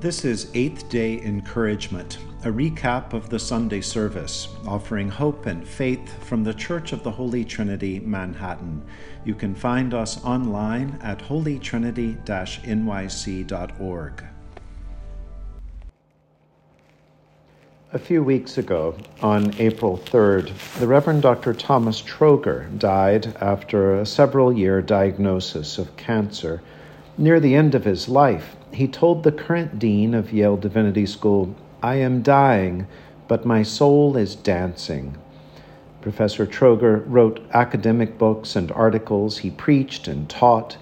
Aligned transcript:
This 0.00 0.24
is 0.24 0.50
Eighth 0.54 0.88
Day 0.88 1.20
Encouragement, 1.20 2.16
a 2.42 2.48
recap 2.48 3.12
of 3.12 3.28
the 3.28 3.38
Sunday 3.38 3.82
service, 3.82 4.48
offering 4.66 5.10
hope 5.10 5.44
and 5.44 5.68
faith 5.68 6.24
from 6.24 6.42
the 6.42 6.54
Church 6.54 6.92
of 6.92 7.02
the 7.02 7.10
Holy 7.10 7.44
Trinity, 7.44 8.00
Manhattan. 8.00 8.82
You 9.26 9.34
can 9.34 9.54
find 9.54 9.92
us 9.92 10.24
online 10.24 10.98
at 11.02 11.18
holytrinity 11.18 12.16
nyc.org. 12.24 14.24
A 17.92 17.98
few 17.98 18.22
weeks 18.22 18.56
ago, 18.56 18.96
on 19.20 19.54
April 19.58 19.98
3rd, 19.98 20.80
the 20.80 20.86
Reverend 20.86 21.20
Dr. 21.20 21.52
Thomas 21.52 22.00
Troeger 22.00 22.78
died 22.78 23.36
after 23.42 23.96
a 23.96 24.06
several 24.06 24.50
year 24.50 24.80
diagnosis 24.80 25.76
of 25.76 25.94
cancer. 25.98 26.62
Near 27.18 27.38
the 27.38 27.54
end 27.54 27.74
of 27.74 27.84
his 27.84 28.08
life, 28.08 28.56
he 28.72 28.86
told 28.86 29.22
the 29.22 29.32
current 29.32 29.78
dean 29.78 30.14
of 30.14 30.32
Yale 30.32 30.56
Divinity 30.56 31.06
School, 31.06 31.54
I 31.82 31.96
am 31.96 32.22
dying, 32.22 32.86
but 33.28 33.44
my 33.44 33.62
soul 33.62 34.16
is 34.16 34.34
dancing. 34.34 35.16
Professor 36.00 36.46
Troeger 36.46 37.04
wrote 37.06 37.40
academic 37.52 38.16
books 38.16 38.56
and 38.56 38.72
articles, 38.72 39.38
he 39.38 39.50
preached 39.50 40.08
and 40.08 40.28
taught, 40.28 40.76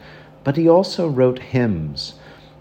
but 0.44 0.56
he 0.56 0.68
also 0.68 1.08
wrote 1.08 1.38
hymns. 1.38 2.14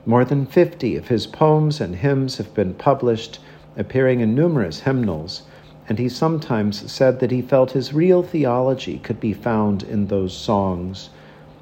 More 0.05 0.26
than 0.26 0.45
50 0.45 0.95
of 0.95 1.09
his 1.09 1.27
poems 1.27 1.80
and 1.82 1.96
hymns 1.96 2.38
have 2.38 2.54
been 2.54 2.73
published, 2.73 3.40
appearing 3.76 4.21
in 4.21 4.34
numerous 4.34 4.82
hymnals, 4.82 5.44
and 5.88 5.99
he 5.99 6.09
sometimes 6.09 6.91
said 6.91 7.20
that 7.20 7.32
he 7.32 7.41
felt 7.41 7.71
his 7.71 7.94
real 7.94 8.23
theology 8.23 8.99
could 8.99 9.20
be 9.20 9.34
found 9.34 9.84
in 9.84 10.07
those 10.07 10.35
songs. 10.35 11.09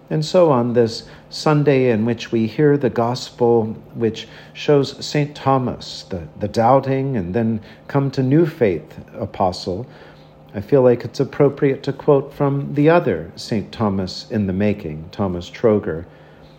And 0.09 0.23
so 0.23 0.51
on 0.51 0.73
this 0.73 1.07
Sunday 1.29 1.89
in 1.89 2.05
which 2.05 2.31
we 2.31 2.45
hear 2.45 2.77
the 2.77 2.89
gospel 2.89 3.65
which 3.95 4.27
shows 4.53 5.03
St. 5.03 5.35
Thomas, 5.35 6.03
the, 6.03 6.27
the 6.39 6.47
doubting 6.47 7.17
and 7.17 7.33
then 7.33 7.61
come 7.87 8.11
to 8.11 8.21
new 8.21 8.45
faith 8.45 8.99
apostle, 9.15 9.87
I 10.53 10.61
feel 10.61 10.83
like 10.83 11.03
it's 11.03 11.19
appropriate 11.19 11.83
to 11.83 11.93
quote 11.93 12.33
from 12.33 12.75
the 12.75 12.89
other 12.89 13.31
St. 13.35 13.71
Thomas 13.71 14.29
in 14.29 14.47
the 14.47 14.53
making, 14.53 15.09
Thomas 15.11 15.49
Troeger. 15.49 16.05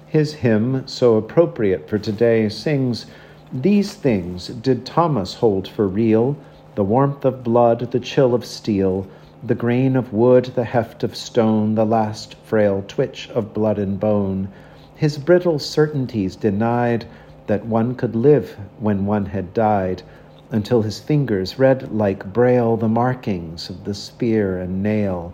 His 0.07 0.35
hymn, 0.35 0.87
so 0.87 1.17
appropriate 1.17 1.89
for 1.89 1.99
today, 1.99 2.49
sings, 2.49 3.07
These 3.53 3.95
things 3.95 4.49
did 4.49 4.85
Thomas 4.85 5.35
hold 5.35 5.69
for 5.69 5.87
real 5.87 6.37
the 6.75 6.85
warmth 6.85 7.25
of 7.25 7.43
blood, 7.43 7.91
the 7.91 8.01
chill 8.01 8.35
of 8.35 8.45
steel 8.45 9.07
the 9.47 9.55
grain 9.55 9.95
of 9.95 10.13
wood, 10.13 10.45
the 10.57 10.65
heft 10.65 11.05
of 11.05 11.15
stone, 11.15 11.77
the 11.77 11.87
last 11.87 12.35
frail 12.43 12.85
twitch 12.89 13.31
of 13.31 13.55
blood 13.55 13.79
and 13.79 14.01
bone, 14.01 14.49
his 14.97 15.19
brittle 15.19 15.61
certainties 15.61 16.35
denied 16.35 17.05
that 17.47 17.65
one 17.65 17.95
could 17.95 18.17
live 18.17 18.59
when 18.81 19.07
one 19.07 19.27
had 19.27 19.55
died, 19.55 20.03
until 20.51 20.83
his 20.83 20.99
fingers 20.99 21.61
read 21.61 21.93
like 21.93 22.33
braille 22.33 22.77
the 22.77 22.89
markings 22.89 23.71
of 23.71 23.85
the 23.85 23.95
spear 23.95 24.59
and 24.59 24.83
nail. 24.83 25.33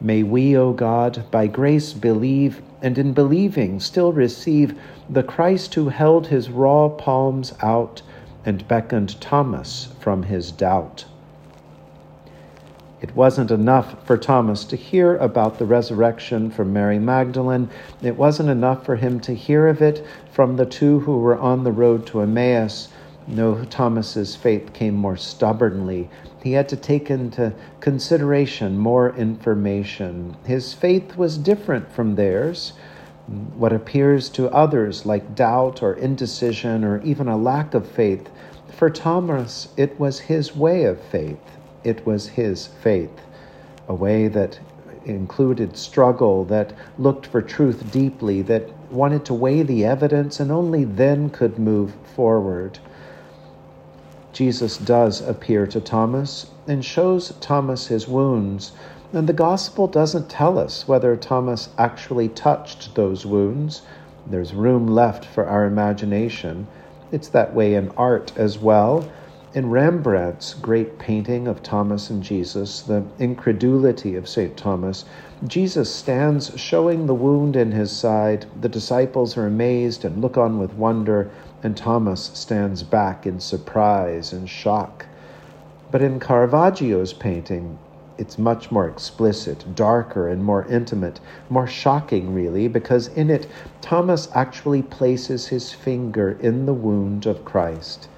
May 0.00 0.22
we, 0.22 0.56
O 0.56 0.72
God, 0.72 1.22
by 1.30 1.46
grace 1.46 1.92
believe, 1.92 2.62
and 2.80 2.96
in 2.96 3.12
believing 3.12 3.80
still 3.80 4.14
receive 4.14 4.80
the 5.10 5.22
Christ 5.22 5.74
who 5.74 5.90
held 5.90 6.26
his 6.26 6.48
raw 6.48 6.88
palms 6.88 7.52
out 7.60 8.00
and 8.46 8.66
beckoned 8.66 9.20
Thomas 9.20 9.88
from 10.00 10.22
his 10.22 10.50
doubt. 10.52 11.04
It 13.02 13.16
wasn't 13.16 13.50
enough 13.50 13.96
for 14.06 14.16
Thomas 14.16 14.64
to 14.66 14.76
hear 14.76 15.16
about 15.16 15.58
the 15.58 15.66
resurrection 15.66 16.52
from 16.52 16.72
Mary 16.72 17.00
Magdalene. 17.00 17.68
It 18.00 18.16
wasn't 18.16 18.48
enough 18.48 18.86
for 18.86 18.94
him 18.94 19.18
to 19.22 19.34
hear 19.34 19.66
of 19.66 19.82
it 19.82 20.06
from 20.30 20.54
the 20.54 20.66
two 20.66 21.00
who 21.00 21.18
were 21.18 21.36
on 21.36 21.64
the 21.64 21.72
road 21.72 22.06
to 22.06 22.20
Emmaus. 22.20 22.90
No, 23.26 23.64
Thomas's 23.64 24.36
faith 24.36 24.72
came 24.72 24.94
more 24.94 25.16
stubbornly. 25.16 26.10
He 26.44 26.52
had 26.52 26.68
to 26.68 26.76
take 26.76 27.10
into 27.10 27.52
consideration 27.80 28.78
more 28.78 29.10
information. 29.16 30.36
His 30.44 30.72
faith 30.72 31.16
was 31.16 31.38
different 31.38 31.90
from 31.90 32.14
theirs. 32.14 32.72
What 33.56 33.72
appears 33.72 34.28
to 34.30 34.48
others 34.50 35.04
like 35.04 35.34
doubt 35.34 35.82
or 35.82 35.94
indecision 35.94 36.84
or 36.84 37.02
even 37.02 37.26
a 37.26 37.36
lack 37.36 37.74
of 37.74 37.84
faith, 37.84 38.30
for 38.68 38.90
Thomas, 38.90 39.70
it 39.76 39.98
was 39.98 40.20
his 40.20 40.54
way 40.54 40.84
of 40.84 41.00
faith 41.00 41.40
it 41.84 42.06
was 42.06 42.28
his 42.28 42.66
faith, 42.66 43.20
a 43.88 43.94
way 43.94 44.28
that 44.28 44.58
included 45.04 45.76
struggle, 45.76 46.44
that 46.44 46.72
looked 46.98 47.26
for 47.26 47.42
truth 47.42 47.90
deeply, 47.90 48.42
that 48.42 48.68
wanted 48.90 49.24
to 49.24 49.34
weigh 49.34 49.62
the 49.62 49.84
evidence 49.84 50.38
and 50.38 50.52
only 50.52 50.84
then 50.84 51.30
could 51.30 51.58
move 51.58 51.94
forward. 52.14 52.78
Jesus 54.32 54.78
does 54.78 55.20
appear 55.20 55.66
to 55.66 55.80
Thomas 55.80 56.46
and 56.66 56.84
shows 56.84 57.34
Thomas 57.40 57.88
his 57.88 58.08
wounds. 58.08 58.72
And 59.12 59.28
the 59.28 59.34
gospel 59.34 59.86
doesn't 59.86 60.30
tell 60.30 60.58
us 60.58 60.88
whether 60.88 61.16
Thomas 61.16 61.68
actually 61.76 62.28
touched 62.28 62.94
those 62.94 63.26
wounds. 63.26 63.82
There's 64.26 64.54
room 64.54 64.86
left 64.86 65.24
for 65.24 65.46
our 65.46 65.66
imagination. 65.66 66.66
It's 67.10 67.28
that 67.28 67.52
way 67.54 67.74
in 67.74 67.90
art 67.90 68.32
as 68.36 68.58
well. 68.58 69.06
In 69.54 69.68
Rembrandt's 69.68 70.54
great 70.54 70.98
painting 70.98 71.46
of 71.46 71.62
Thomas 71.62 72.08
and 72.08 72.22
Jesus, 72.22 72.80
the 72.80 73.04
incredulity 73.18 74.16
of 74.16 74.26
St. 74.26 74.56
Thomas, 74.56 75.04
Jesus 75.46 75.94
stands 75.94 76.58
showing 76.58 77.04
the 77.04 77.14
wound 77.14 77.54
in 77.54 77.72
his 77.72 77.92
side. 77.92 78.46
The 78.62 78.70
disciples 78.70 79.36
are 79.36 79.46
amazed 79.46 80.06
and 80.06 80.22
look 80.22 80.38
on 80.38 80.58
with 80.58 80.72
wonder, 80.72 81.30
and 81.62 81.76
Thomas 81.76 82.30
stands 82.32 82.82
back 82.82 83.26
in 83.26 83.40
surprise 83.40 84.32
and 84.32 84.48
shock. 84.48 85.04
But 85.90 86.00
in 86.00 86.18
Caravaggio's 86.18 87.12
painting, 87.12 87.78
it's 88.16 88.38
much 88.38 88.70
more 88.70 88.88
explicit, 88.88 89.66
darker, 89.74 90.28
and 90.28 90.42
more 90.42 90.64
intimate, 90.66 91.20
more 91.50 91.66
shocking, 91.66 92.32
really, 92.32 92.68
because 92.68 93.08
in 93.08 93.28
it, 93.28 93.46
Thomas 93.82 94.30
actually 94.34 94.80
places 94.80 95.48
his 95.48 95.74
finger 95.74 96.38
in 96.40 96.64
the 96.64 96.72
wound 96.72 97.26
of 97.26 97.44
Christ. 97.44 98.08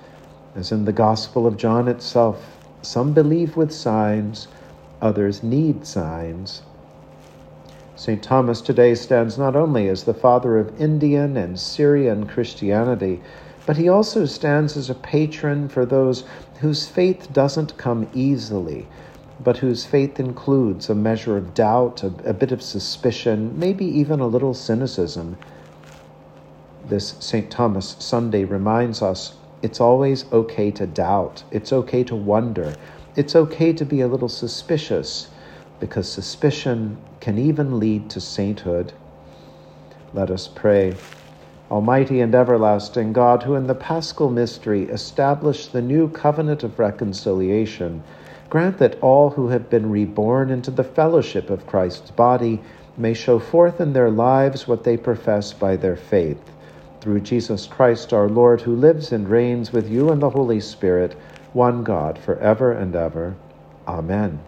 As 0.56 0.70
in 0.70 0.84
the 0.84 0.92
Gospel 0.92 1.47
of 1.47 1.56
John 1.56 1.88
itself, 1.88 2.59
some 2.81 3.12
believe 3.12 3.56
with 3.56 3.72
signs, 3.72 4.47
others 5.03 5.42
need 5.42 5.84
signs. 5.84 6.62
St. 7.97 8.22
Thomas 8.22 8.60
today 8.60 8.94
stands 8.94 9.38
not 9.38 9.56
only 9.56 9.88
as 9.88 10.04
the 10.04 10.15
father 10.15 10.59
of 10.59 10.81
Indian 10.81 11.37
and 11.37 11.59
Syrian 11.59 12.26
Christianity, 12.26 13.20
but 13.66 13.76
he 13.76 13.88
also 13.88 14.26
stands 14.26 14.76
as 14.76 14.91
a 14.91 14.94
patron 14.94 15.69
for 15.69 15.87
those 15.87 16.25
whose 16.60 16.86
faith 16.86 17.32
doesn't 17.32 17.76
come 17.76 18.09
easily, 18.12 18.86
but 19.42 19.59
whose 19.59 19.84
faith 19.84 20.21
includes 20.21 20.88
a 20.88 20.94
measure 20.94 21.36
of 21.36 21.54
doubt, 21.54 22.03
a, 22.03 22.12
a 22.25 22.32
bit 22.32 22.53
of 22.53 22.62
suspicion, 22.62 23.59
maybe 23.59 23.86
even 23.86 24.21
a 24.21 24.26
little 24.26 24.54
cynicism. 24.54 25.36
This 26.86 27.16
St. 27.21 27.50
Thomas 27.50 27.97
Sunday 27.98 28.44
reminds 28.44 29.03
us 29.03 29.34
it's 29.65 29.81
always 29.81 30.31
okay 30.31 30.71
to 30.73 30.87
doubt. 30.87 31.43
It's 31.51 31.73
okay 31.73 32.05
to 32.05 32.15
wonder. 32.15 32.77
It's 33.17 33.35
okay 33.35 33.73
to 33.73 33.85
be 33.87 34.03
a 34.03 34.07
little 34.07 34.29
suspicious 34.29 35.31
because 35.81 36.07
suspicion 36.07 36.99
can 37.21 37.39
even 37.39 37.79
lead 37.79 38.11
to 38.11 38.21
sainthood. 38.21 38.93
Let 40.13 40.31
us 40.31 40.49
pray. 40.49 40.95
Almighty 41.71 42.21
and 42.21 42.35
everlasting 42.35 43.15
God, 43.15 43.45
who 43.45 43.55
in 43.55 43.67
the 43.67 43.75
paschal 43.75 44.29
mystery 44.29 44.83
established 44.83 45.73
the 45.73 45.81
new 45.81 46.11
covenant 46.11 46.63
of 46.63 46.79
reconciliation, 46.79 48.03
grant 48.51 48.77
that 48.77 49.01
all 49.01 49.31
who 49.31 49.49
have 49.49 49.71
been 49.71 49.89
reborn 49.89 50.51
into 50.51 50.71
the 50.71 50.85
fellowship 50.85 51.49
of 51.49 51.67
Christ's 51.67 52.11
body 52.11 52.61
may 52.99 53.15
show 53.15 53.39
forth 53.39 53.81
in 53.81 53.95
their 53.95 54.11
lives 54.11 54.69
what 54.69 54.85
they 54.85 54.99
profess 54.99 55.55
by 55.55 55.75
their 55.75 55.97
faith 55.97 56.51
through 57.04 57.20
Jesus 57.20 57.66
Christ 57.66 58.15
our 58.15 58.30
Lord, 58.30 58.62
who 58.62 58.74
lives 58.74 59.12
and 59.12 59.28
reigns 59.28 59.74
with 59.74 59.91
you 59.91 60.10
in 60.10 60.21
the 60.21 60.30
Holy 60.30 60.59
Spirit, 60.59 61.12
one 61.53 61.84
God, 61.84 62.18
for 62.18 62.39
ever 62.39 62.72
and 62.72 62.97
ever. 62.97 63.34
Amen. 63.86 64.41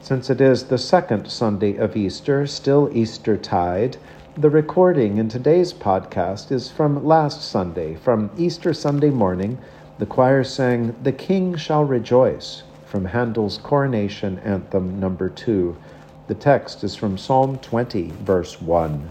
Since 0.00 0.30
it 0.30 0.40
is 0.40 0.64
the 0.64 0.78
second 0.78 1.30
Sunday 1.30 1.76
of 1.76 1.98
Easter, 1.98 2.46
still 2.46 2.88
Easter 2.94 3.36
tide, 3.36 3.98
the 4.38 4.48
recording 4.48 5.18
in 5.18 5.28
today's 5.28 5.74
podcast 5.74 6.50
is 6.50 6.70
from 6.70 7.04
last 7.04 7.42
Sunday, 7.46 7.96
from 7.96 8.30
Easter 8.38 8.72
Sunday 8.72 9.10
morning. 9.10 9.58
The 9.98 10.06
choir 10.06 10.42
sang, 10.44 10.96
The 11.02 11.12
King 11.12 11.56
Shall 11.56 11.84
Rejoice, 11.84 12.62
from 12.86 13.04
Handel's 13.04 13.58
Coronation 13.58 14.38
Anthem 14.38 14.98
number 14.98 15.28
two. 15.28 15.76
The 16.26 16.36
text 16.36 16.82
is 16.84 16.96
from 16.96 17.18
Psalm 17.18 17.58
20, 17.58 18.12
verse 18.22 18.62
1. 18.62 19.10